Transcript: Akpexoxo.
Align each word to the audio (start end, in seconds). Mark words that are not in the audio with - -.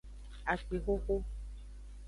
Akpexoxo. 0.53 1.15